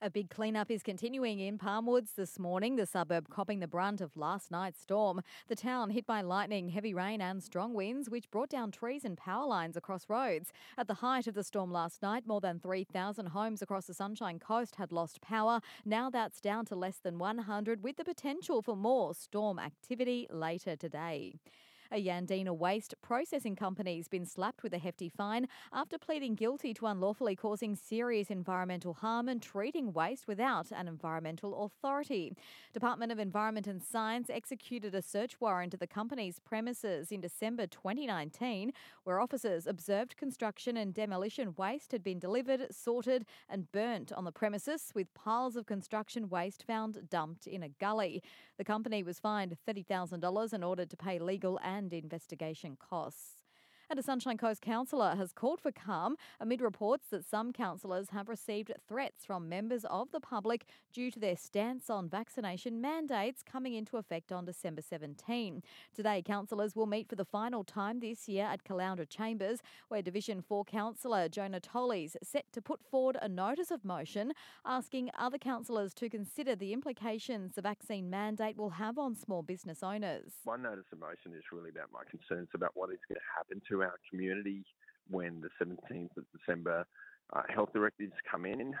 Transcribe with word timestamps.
A 0.00 0.08
big 0.08 0.30
cleanup 0.30 0.70
is 0.70 0.84
continuing 0.84 1.40
in 1.40 1.58
Palmwoods 1.58 2.14
this 2.14 2.38
morning, 2.38 2.76
the 2.76 2.86
suburb 2.86 3.28
copping 3.28 3.58
the 3.58 3.66
brunt 3.66 4.00
of 4.00 4.16
last 4.16 4.48
night's 4.48 4.80
storm. 4.80 5.22
The 5.48 5.56
town 5.56 5.90
hit 5.90 6.06
by 6.06 6.20
lightning, 6.20 6.68
heavy 6.68 6.94
rain, 6.94 7.20
and 7.20 7.42
strong 7.42 7.74
winds, 7.74 8.08
which 8.08 8.30
brought 8.30 8.48
down 8.48 8.70
trees 8.70 9.04
and 9.04 9.18
power 9.18 9.44
lines 9.44 9.76
across 9.76 10.08
roads. 10.08 10.52
At 10.76 10.86
the 10.86 10.94
height 10.94 11.26
of 11.26 11.34
the 11.34 11.42
storm 11.42 11.72
last 11.72 12.00
night, 12.00 12.28
more 12.28 12.40
than 12.40 12.60
3,000 12.60 13.26
homes 13.26 13.60
across 13.60 13.86
the 13.86 13.94
Sunshine 13.94 14.38
Coast 14.38 14.76
had 14.76 14.92
lost 14.92 15.20
power. 15.20 15.60
Now 15.84 16.10
that's 16.10 16.40
down 16.40 16.64
to 16.66 16.76
less 16.76 16.98
than 16.98 17.18
100, 17.18 17.82
with 17.82 17.96
the 17.96 18.04
potential 18.04 18.62
for 18.62 18.76
more 18.76 19.16
storm 19.16 19.58
activity 19.58 20.28
later 20.30 20.76
today. 20.76 21.40
A 21.90 22.04
Yandina 22.04 22.54
waste 22.54 22.94
processing 23.00 23.56
company 23.56 23.96
has 23.96 24.08
been 24.08 24.26
slapped 24.26 24.62
with 24.62 24.74
a 24.74 24.78
hefty 24.78 25.08
fine 25.08 25.48
after 25.72 25.96
pleading 25.96 26.34
guilty 26.34 26.74
to 26.74 26.86
unlawfully 26.86 27.34
causing 27.34 27.74
serious 27.74 28.28
environmental 28.28 28.92
harm 28.92 29.26
and 29.26 29.40
treating 29.40 29.94
waste 29.94 30.28
without 30.28 30.70
an 30.70 30.86
environmental 30.86 31.64
authority. 31.64 32.34
Department 32.74 33.10
of 33.10 33.18
Environment 33.18 33.66
and 33.66 33.82
Science 33.82 34.28
executed 34.28 34.94
a 34.94 35.00
search 35.00 35.40
warrant 35.40 35.72
at 35.72 35.80
the 35.80 35.86
company's 35.86 36.38
premises 36.40 37.10
in 37.10 37.22
December 37.22 37.66
2019, 37.66 38.70
where 39.04 39.18
officers 39.18 39.66
observed 39.66 40.18
construction 40.18 40.76
and 40.76 40.92
demolition 40.92 41.54
waste 41.56 41.92
had 41.92 42.04
been 42.04 42.18
delivered, 42.18 42.66
sorted, 42.70 43.24
and 43.48 43.72
burnt 43.72 44.12
on 44.12 44.24
the 44.24 44.32
premises, 44.32 44.92
with 44.94 45.14
piles 45.14 45.56
of 45.56 45.64
construction 45.64 46.28
waste 46.28 46.64
found 46.66 47.08
dumped 47.08 47.46
in 47.46 47.62
a 47.62 47.70
gully. 47.70 48.22
The 48.58 48.64
company 48.64 49.02
was 49.02 49.18
fined 49.18 49.56
$30,000 49.66 50.52
and 50.52 50.64
ordered 50.64 50.90
to 50.90 50.96
pay 50.98 51.18
legal 51.18 51.58
and 51.62 51.77
and 51.78 51.92
investigation 51.92 52.76
costs. 52.76 53.47
And 53.90 53.98
a 53.98 54.02
Sunshine 54.02 54.36
Coast 54.36 54.60
councillor 54.60 55.14
has 55.16 55.32
called 55.32 55.62
for 55.62 55.72
calm 55.72 56.16
amid 56.40 56.60
reports 56.60 57.06
that 57.08 57.24
some 57.24 57.54
councillors 57.54 58.10
have 58.10 58.28
received 58.28 58.70
threats 58.86 59.24
from 59.24 59.48
members 59.48 59.86
of 59.86 60.10
the 60.10 60.20
public 60.20 60.66
due 60.92 61.10
to 61.10 61.18
their 61.18 61.38
stance 61.38 61.88
on 61.88 62.06
vaccination 62.06 62.82
mandates 62.82 63.42
coming 63.42 63.72
into 63.72 63.96
effect 63.96 64.30
on 64.30 64.44
December 64.44 64.82
17. 64.82 65.62
Today, 65.94 66.20
councillors 66.20 66.76
will 66.76 66.84
meet 66.84 67.08
for 67.08 67.16
the 67.16 67.24
final 67.24 67.64
time 67.64 68.00
this 68.00 68.28
year 68.28 68.44
at 68.44 68.62
Caloundra 68.62 69.08
Chambers, 69.08 69.60
where 69.88 70.02
Division 70.02 70.42
4 70.42 70.66
councillor 70.66 71.26
Joe 71.30 71.48
Natoli's 71.48 72.14
set 72.22 72.44
to 72.52 72.60
put 72.60 72.84
forward 72.90 73.16
a 73.22 73.28
notice 73.28 73.70
of 73.70 73.86
motion 73.86 74.34
asking 74.66 75.08
other 75.18 75.38
councillors 75.38 75.94
to 75.94 76.10
consider 76.10 76.54
the 76.54 76.74
implications 76.74 77.54
the 77.54 77.62
vaccine 77.62 78.10
mandate 78.10 78.58
will 78.58 78.68
have 78.68 78.98
on 78.98 79.14
small 79.14 79.40
business 79.40 79.82
owners. 79.82 80.32
My 80.44 80.58
notice 80.58 80.84
of 80.92 80.98
motion 80.98 81.32
is 81.34 81.44
really 81.50 81.70
about 81.70 81.88
my 81.90 82.02
concerns 82.10 82.48
about 82.52 82.72
what 82.74 82.90
is 82.90 82.98
going 83.08 83.16
to 83.16 83.26
happen 83.34 83.62
to 83.70 83.77
our 83.82 83.96
community 84.10 84.64
when 85.08 85.40
the 85.40 85.48
17th 85.64 86.16
of 86.16 86.24
December 86.36 86.86
uh, 87.32 87.42
health 87.48 87.70
directives 87.74 88.12
come 88.30 88.46
in. 88.46 88.74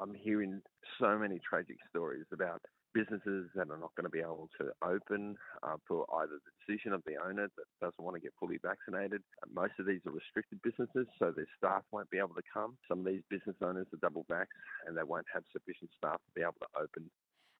I'm 0.00 0.14
hearing 0.14 0.60
so 1.00 1.18
many 1.18 1.40
tragic 1.48 1.76
stories 1.90 2.26
about 2.32 2.62
businesses 2.94 3.50
that 3.54 3.70
are 3.70 3.78
not 3.78 3.94
going 3.96 4.04
to 4.04 4.10
be 4.10 4.20
able 4.20 4.48
to 4.60 4.70
open 4.82 5.36
uh, 5.62 5.76
for 5.86 6.06
either 6.22 6.38
the 6.40 6.52
decision 6.66 6.92
of 6.92 7.02
the 7.06 7.14
owner 7.22 7.48
that 7.56 7.66
doesn't 7.80 8.02
want 8.04 8.14
to 8.14 8.20
get 8.20 8.32
fully 8.38 8.58
vaccinated. 8.62 9.22
Most 9.52 9.74
of 9.78 9.86
these 9.86 10.00
are 10.06 10.12
restricted 10.12 10.60
businesses, 10.62 11.06
so 11.18 11.32
their 11.34 11.46
staff 11.56 11.82
won't 11.92 12.10
be 12.10 12.18
able 12.18 12.34
to 12.34 12.42
come. 12.52 12.76
Some 12.88 13.00
of 13.00 13.06
these 13.06 13.22
business 13.28 13.56
owners 13.62 13.86
are 13.92 13.98
double 14.00 14.24
vax 14.30 14.46
and 14.86 14.96
they 14.96 15.02
won't 15.02 15.26
have 15.32 15.42
sufficient 15.52 15.90
staff 15.96 16.16
to 16.16 16.32
be 16.34 16.42
able 16.42 16.58
to 16.60 16.80
open. 16.80 17.10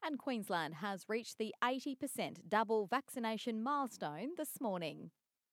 And 0.02 0.18
Queensland 0.18 0.74
has 0.74 1.04
reached 1.08 1.38
the 1.38 1.54
80% 1.62 2.48
double 2.48 2.86
vaccination 2.86 3.62
milestone 3.62 4.30
this 4.36 4.60
morning. 4.60 5.10